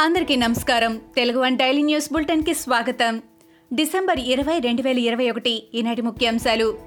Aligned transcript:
అందరికీ 0.00 0.36
నమస్కారం. 0.36 1.00
Telugu 1.16 1.40
one 1.40 1.58
daily 1.58 1.82
news 1.82 2.12
బులెటిన్కి 2.12 2.54
స్వాగతం. 2.54 3.22
డిసెంబర్ 3.72 4.20
ఇరవై 4.20 4.58
రెండు 4.58 4.82
వేల 4.82 4.98
ఇరవై 4.98 5.30
ఒకటి 5.30 5.62
ఈనాటి 5.74 6.02
ముఖ్యాంశాలు. 6.02 6.78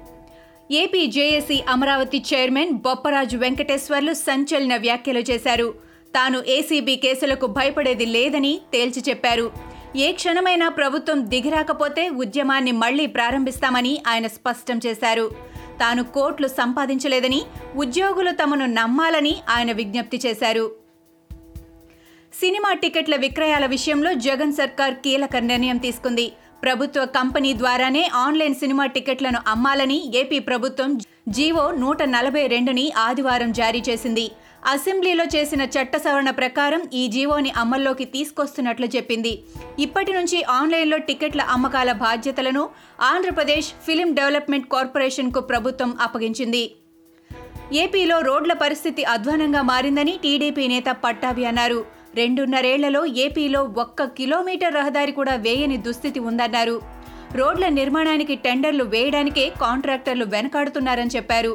AP 0.70 1.06
JAC 1.06 1.62
Amaravati 1.68 2.24
chairman 2.34 2.70
Bopparaju 2.70 3.36
Venkateswarlu 3.36 4.12
సంచలన 4.12 4.76
వ్యాఖ్యలు 4.76 5.18
చేశారు. 5.18 5.74
తాను 6.14 6.42
ఏసీబీ 6.48 6.96
కేసులకు 6.96 7.46
భయపడేది 7.46 8.06
లేదని 8.06 8.60
తేల్చి 8.72 9.02
చెప్పారు. 9.08 9.52
ఏ 9.96 10.12
క్షణమైనా 10.12 10.68
ప్రభుత్వం 10.68 11.30
దిగిరాకపోతే 11.30 12.08
ఉద్యమాన్ని 12.08 12.72
మళ్ళీ 12.72 13.06
ప్రారంభిస్తామని 13.06 14.02
ఆయన 14.08 14.26
స్పష్టం 14.26 14.80
చేశారు. 14.86 15.30
తాను 15.80 16.04
కోట్లు 16.04 16.48
సంపాదించలేదని 16.48 17.42
ఉద్యోగులు 17.76 18.30
తమను 18.30 18.66
నమ్మాలని 18.66 19.36
ఆయన 19.50 19.72
విజ్ఞప్తి 19.72 20.20
చేశారు. 20.26 20.83
సినిమా 22.40 22.72
టికెట్ల 22.72 23.16
విక్రయాల 23.16 23.66
విషయంలో 23.66 24.14
జగన్ 24.14 24.52
సర్కార్ 24.52 24.94
కీలక 24.94 25.36
నిర్ణయం 25.36 25.76
తీసుకుంది. 25.76 26.32
ప్రభుత్వ 26.62 27.04
కంపెనీ 27.04 27.58
ద్వారానే 27.58 28.10
ఆన్లైన్ 28.14 28.54
సినిమా 28.54 28.86
టికెట్లను 28.86 29.38
అమ్మాలని 29.46 30.16
ఏపీ 30.16 30.38
ప్రభుత్వం 30.38 31.00
జీవో 31.28 31.70
నూట 31.70 32.02
నలభై 32.02 32.46
రెండుని 32.46 32.92
ఆదివారం 32.98 33.52
జారీ 33.52 33.82
చేసింది. 33.88 34.30
అసెంబ్లీలో 34.66 35.24
చేసిన 35.24 35.62
చట్ట 35.62 35.96
సవరణ 35.96 36.30
ప్రకారం 36.30 36.82
ఈ 36.92 37.08
జీవోని 37.08 37.50
అమల్లోకి 37.50 38.04
తీసుకొస్తున్నట్లు 38.04 38.86
చెప్పింది. 38.86 39.42
ఇప్పటి 39.78 40.12
నుంచి 40.12 40.42
ఆన్లైన్లో 40.42 40.98
టికెట్ల 40.98 41.40
అమ్మకాల 41.40 41.92
బాధ్యతలను 41.92 42.68
ఆంధ్రప్రదేశ్ 43.00 43.72
ఫిలిం 43.86 44.14
డెవలప్మెంట్ 44.14 44.68
కార్పొరేషన్కు 44.68 45.40
ప్రభుత్వం 45.40 45.98
అప్పగించింది. 46.00 46.74
ఏపీలో 47.72 48.20
రోడ్ల 48.20 48.52
పరిస్థితి 48.52 49.04
అధ్వానంగా 49.04 49.62
మారిందని 49.62 50.18
టీడీపీ 50.22 50.68
నేత 50.68 50.96
పట్టాభి 51.04 51.44
అన్నారు. 51.44 51.93
రెండున్నరేళ్ళలో 52.16 53.06
ఏపీలో 53.24 53.60
ఒక్క 53.84 54.04
కిలోమీటర్ 54.18 54.74
రహదారి 54.74 55.12
కూడా 55.12 55.34
వేయని 55.46 55.76
దుస్థితి 55.86 56.20
ఉందన్నారు. 56.20 56.76
రోడ్ల 57.38 57.68
నిర్మాణానికి 57.68 58.34
టెండర్లు 58.34 58.84
వేయడానికే 58.84 59.44
కాంట్రాక్టర్లు 59.62 60.24
వెనకాడుతున్నారని 60.34 61.14
చెప్పారు. 61.16 61.52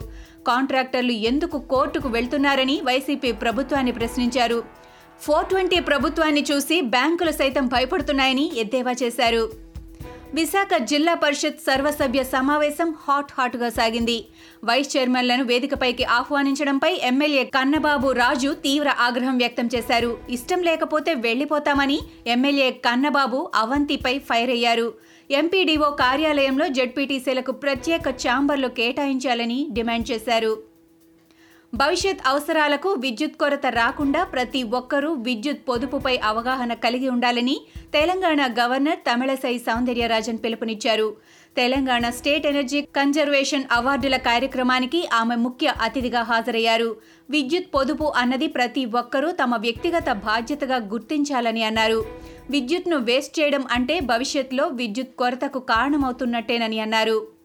కాంట్రాక్టర్లు 0.48 1.12
ఎందుకు 1.30 1.58
కోర్టుకు 1.74 2.08
వెళ్తున్నారని 2.08 2.76
వైసీపీ 2.90 3.32
ప్రభుత్వాన్ని 3.32 3.92
ప్రశ్నించారు. 3.92 4.60
ఫోర్ 5.22 5.48
ట్వంటీ 5.50 5.80
ప్రభుత్వాన్ని 5.80 6.44
చూసి 6.52 6.82
బ్యాంకులు 6.96 7.32
సైతం 7.32 7.66
భయపడుతున్నాయని 7.68 8.46
ఎద్దేవా 8.56 8.94
చేశారు. 9.04 9.44
విశాఖ 10.38 10.78
జిల్లా 10.90 11.14
పరిషత్ 11.14 11.64
సర్వసభ్య 11.68 12.24
సమావేశం 12.24 12.96
హాట్ 13.06 13.32
హాట్గా 13.38 13.70
సాగింది. 13.70 14.18
వైస్ 14.64 14.98
చైర్మన్లను 14.98 15.44
వేదికపైకి 15.44 16.04
ఆహ్వానించడంపై 16.04 16.92
ఎమ్మెల్యే 17.04 17.44
కన్నబాబు 17.44 18.12
రాజు 18.12 18.54
తీవ్ర 18.66 18.94
ఆగ్రహం 19.00 19.38
వ్యక్తం 19.38 19.70
చేశారు. 19.76 20.18
ఇష్టం 20.30 20.62
లేకపోతే 20.62 21.14
వెళ్ళిపోతామని 21.14 22.00
ఎమ్మెల్యే 22.28 22.72
కన్నబాబు 22.72 23.52
అవంతిపై 23.56 24.20
ఫైర్ 24.20 24.50
అయ్యారు. 24.50 24.94
ఎంపీడీఓ 25.32 25.90
కార్యాలయంలో 25.90 26.68
జడ్పీటీసీలకు 26.68 27.52
ప్రత్యేక 27.52 28.08
ఛాంబర్లు 28.10 28.68
కేటాయించాలని 28.68 29.68
డిమాండ్ 29.72 30.12
చేశారు. 30.12 30.69
భవిష్యత్ 31.74 32.22
అవసరాలకు 32.26 32.90
విద్యుత్ 32.90 33.36
కొరత 33.40 33.66
రాకుండా 33.66 34.24
ప్రతి 34.24 34.64
ఒక్కరూ 34.64 35.14
విద్యుత్ 35.14 35.62
పొదుపుపై 35.70 36.18
అవగాహన 36.24 36.74
కలిగి 36.74 37.10
ఉండాలని 37.10 37.62
తెలంగాణ 37.94 38.42
గవర్నర్ 38.60 38.98
తమిళసై 38.98 39.58
సౌందర్యరాజన్ 39.58 40.38
పిలుపునిచ్చారు. 40.44 41.16
తెలంగాణ 41.58 42.10
స్టేట్ 42.10 42.46
ఎనర్జీ 42.46 42.82
కన్జర్వేషన్ 42.82 43.64
అవార్డుల 43.72 44.18
కార్యక్రమానికి 44.18 45.10
ఆమె 45.14 45.36
ముఖ్య 45.36 45.74
అతిథిగా 45.82 46.22
హాజరయ్యారు. 46.22 46.96
విద్యుత్ 47.30 47.74
పొదుపు 47.76 48.14
అన్నది 48.16 48.48
ప్రతి 48.48 48.86
ఒక్కరూ 48.86 49.32
తమ 49.32 49.56
వ్యక్తిగత 49.56 50.10
బాధ్యతగా 50.12 50.76
గుర్తించాలని 50.76 51.64
అన్నారు. 51.64 52.06
విద్యుత్ను 52.50 52.98
వేస్ట్ 52.98 53.40
చేయడం 53.40 53.66
అంటే 53.72 54.00
భవిష్యత్తులో 54.00 54.68
విద్యుత్ 54.68 55.18
కొరతకు 55.18 55.60
కారణమవుతున్నట్టేనని 55.60 56.80
అన్నారు. 56.80 57.39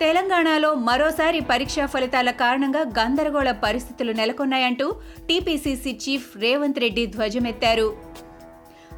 తెలంగాణలో 0.00 0.74
మరోసారి 0.74 1.40
పరీక్షా 1.40 1.86
ఫలితాల 1.86 2.30
కారణంగా 2.30 2.80
గందరగోళ 2.80 3.50
పరిస్థితులు 3.50 4.12
నెలకొన్నాయంటూ 4.12 4.94
టీపీసీసీ 5.28 5.92
చీఫ్ 5.92 6.36
రేవంత్ 6.36 6.78
రెడ్డి 6.78 7.06
ధ్వజమెత్తారు. 7.06 7.96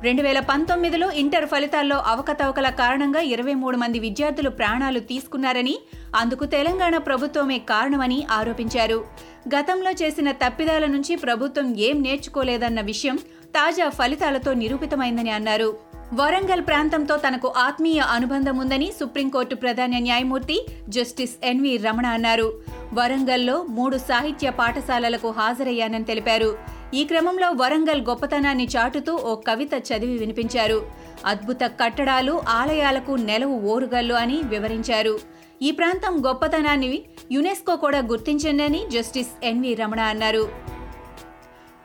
రెండు 0.03 0.23
వేల 0.23 0.41
పంతొమ్మిదిలో 0.41 1.11
ఇంటర్ 1.11 1.47
ఫలితాల్లో 1.47 1.97
అవకతవకల 1.97 2.69
కారణంగా 2.69 3.21
ఇరవై 3.21 3.55
మూడు 3.55 3.77
మంది 3.77 3.99
విద్యార్థులు 3.99 4.51
ప్రాణాలు 4.51 5.01
తీసుకున్నారని 5.01 5.79
అందుకు 6.15 6.45
తెలంగాణ 6.45 6.97
ప్రభుత్వమే 6.97 7.59
కారణమని 7.59 8.27
ఆరోపించారు. 8.31 9.05
గతంలో 9.49 9.91
చేసిన 9.91 10.31
తప్పిదాల 10.31 10.87
నుంచి 10.87 11.17
ప్రభుత్వం 11.17 11.77
ఏం 11.77 12.03
నేర్చుకోలేదన్న 12.03 12.81
విషయం 12.81 13.17
తాజా 13.55 13.89
ఫలితాలతో 13.89 14.55
నిరూపితమైందని 14.55 15.31
అన్నారు. 15.31 15.75
వరంగల్ 16.15 16.61
ప్రాంతంతో 16.61 17.17
తనకు 17.17 17.55
ఆత్మీయ 17.57 17.99
అనుబంధం 17.99 18.59
ఉందని 18.59 18.93
సుప్రీంకోర్టు 19.01 19.55
ప్రధాన 19.55 19.99
న్యాయమూర్తి 19.99 20.67
జస్టిస్ 20.89 21.35
ఎన్వి 21.45 21.77
రమణ 21.77 22.07
అన్నారు. 22.07 22.53
వరంగల్లో 22.95 23.63
మూడు 23.63 23.97
సాహిత్య 23.97 24.51
పాఠశాలలకు 24.51 25.31
హాజరయ్యానని 25.31 26.05
తెలిపారు. 26.05 26.59
ఈ 26.95 27.05
క్రమంలో 27.05 27.51
వరంగల్ 27.51 28.03
గొప్పతనాన్ని 28.03 28.69
చాటుతూ 28.77 29.15
ఓ 29.15 29.35
కవిత 29.35 29.71
చదివి 29.75 30.19
వినిపించారు. 30.19 30.87
అద్భుత 31.27 31.59
కట్టడాలు 31.65 32.43
ఆలయాలకు 32.49 33.13
నెలవు 33.13 33.61
ఓరుగల్లు 33.61 34.15
అని 34.15 34.41
వివరించారు. 34.45 35.19
ఈ 35.63 35.71
ప్రాంతం 35.71 36.27
గొప్పతనాన్ని 36.27 37.03
యునెస్కో 37.33 37.77
కూడా 37.77 37.99
గుర్తించిందని 37.99 38.87
జస్టిస్ 38.93 39.31
ఎన్వి 39.43 39.75
రమణ 39.75 40.01
అన్నారు. 40.01 40.76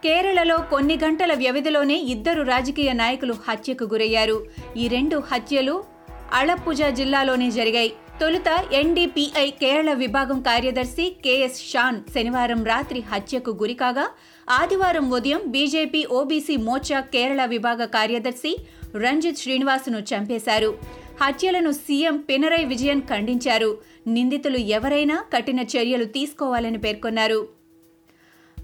కేరళలో 0.03 0.57
కొన్ని 0.69 0.95
గంటల 1.03 1.34
వ్యవధిలోనే 1.34 1.95
ఇద్దరు 2.13 2.41
రాజకీయ 2.41 2.91
నాయకులు 2.91 3.34
హత్యకు 3.47 3.84
గురయ్యారు. 3.84 4.38
ఈ 4.78 4.88
రెండు 4.88 5.17
హత్యలు 5.31 5.84
అళప్పుజ 6.34 6.81
జిల్లాలోనే 6.84 7.51
జరిగాయి. 7.51 7.91
తొలుత 8.22 8.50
ఎన్డీపీఐ 8.73 9.45
కేరళ 9.50 9.94
విభాగం 9.94 10.41
కార్యదర్శి 10.41 11.06
కెఎస్ 11.25 11.59
షాన్ 11.72 12.00
శనివారం 12.16 12.66
రాత్రి 12.66 13.00
హత్యకు 13.00 13.51
గురికాగా 13.51 14.06
ఆదివారం 14.50 15.12
ఉదయం 15.12 15.41
బీజేపీ 15.47 16.06
ఓబీసీ 16.06 16.57
మోర్చా 16.57 17.00
కేరళ 17.00 17.45
విభాగ 17.45 17.85
కార్యదర్శి 17.85 18.57
రంజిత్ 18.95 19.38
శ్రీనివాసును 19.38 20.00
చంపేశారు. 20.12 20.78
హత్యలను 21.22 21.72
సీఎం 21.72 22.18
పినరై 22.18 22.63
విజయన్ 22.66 23.01
ఖండించారు. 23.01 23.78
నిందితులు 24.07 24.57
ఎవరైనా 24.57 25.23
కఠిన 25.33 25.59
చర్యలు 25.59 26.06
తీసుకోవాలని 26.06 26.78
పేర్కొన్నారు. 26.78 27.60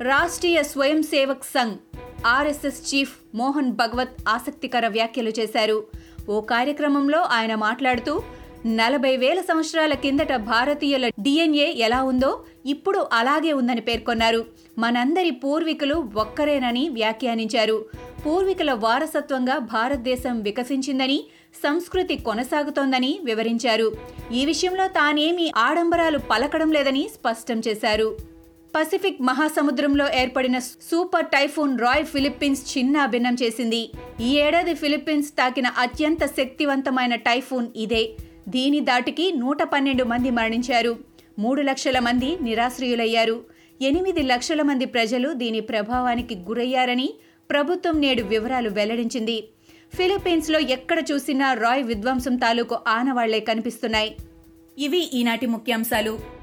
రాష్ట్రీయ 0.01 0.63
స్వయం 0.63 1.03
సేవక్ 1.03 1.43
సంఘ్ 1.43 1.77
ఆర్ఎస్ఎస్ 2.25 2.95
చీఫ్ 2.95 3.13
మోహన్ 3.35 3.71
భగవత్ 3.71 4.29
ఆసక్తికర 4.29 4.87
వ్యాఖ్యలు 4.87 5.29
చేశారు. 5.39 5.83
ఓ 6.29 6.41
కార్యక్రమంలో 6.41 7.19
ఆయన 7.19 7.55
మాట్లాడుతూ 7.55 8.21
నలభై 8.65 9.17
వేల 9.17 9.41
సంవత్సరాల 9.41 9.93
కిందట 9.93 10.35
భారతీయుల 10.35 11.07
డిఎన్ఏ 11.07 11.71
ఎలా 11.71 12.03
ఉందో 12.03 12.45
ఇప్పుడు 12.65 13.07
అలాగే 13.13 13.53
ఉందని 13.53 13.81
పేర్కొన్నారు. 13.81 14.45
మనందరి 14.77 15.31
పూర్వీకులు 15.31 16.09
ఒక్కరేనని 16.15 16.89
వ్యాఖ్యానించారు. 16.89 17.85
పూర్వీకుల 18.25 18.73
వారసత్వంగా 18.73 19.57
భారతదేశం 19.57 20.41
వికసించిందని 20.41 21.23
సంస్కృతి 21.63 22.17
కొనసాగుతోందని 22.17 23.19
వివరించారు. 23.23 23.91
ఈ 24.31 24.45
విషయంలో 24.45 24.87
తానేమీ 24.87 25.51
ఆడంబరాలు 25.57 26.17
పలకడం 26.17 26.71
లేదని 26.71 27.09
స్పష్టం 27.13 27.61
చేశారు. 27.67 28.36
పసిఫిక్ 28.75 29.21
మహాసముద్రంలో 29.21 30.13
ఏర్పడిన 30.13 30.59
సూపర్ 30.59 31.25
టైఫూన్ 31.25 31.79
రాయ్ 31.79 32.05
ఫిలిప్పీన్స్ 32.05 32.77
చిన్నాభిన్నం 32.77 33.35
చేసింది. 33.43 33.91
ఈ 34.21 34.39
ఏడాది 34.39 34.73
ఫిలిప్పీన్స్ 34.73 35.29
తాకిన 35.29 35.67
అత్యంత 35.67 36.25
శక్తివంతమైన 36.25 37.15
టైఫూన్ 37.15 37.67
ఇదే. 37.75 38.09
దీని 38.49 38.79
దాటికి 38.79 39.31
నూట 39.31 39.63
పన్నెండు 39.63 40.03
మంది 40.03 40.29
మరణించారు. 40.29 40.97
మూడు 41.39 41.61
లక్షల 41.61 41.99
మంది 41.99 42.37
నిరాశ్రయులయ్యారు. 42.41 43.43
ఎనిమిది 43.81 44.21
లక్షల 44.21 44.61
మంది 44.61 44.85
ప్రజలు 44.85 45.33
దీని 45.33 45.59
ప్రభావానికి 45.59 46.35
గురయ్యారని 46.35 47.13
ప్రభుత్వం 47.49 48.01
నేడు 48.01 48.23
వివరాలు 48.23 48.69
వెల్లడించింది. 48.69 49.49
ఫిలిప్పీన్స్లో 49.95 50.59
ఎక్కడ 50.59 51.03
చూసినా 51.11 51.53
రాయ్ 51.53 51.83
విధ్వంసం 51.83 52.35
తాలూకు 52.35 52.79
ఆనవాళ్ళే 52.87 53.39
కనిపిస్తున్నాయి. 53.39 54.15
ఇవి 54.77 55.09
ఈనాటి 55.13 55.45
ముఖ్యాంశాలు. 55.45 56.36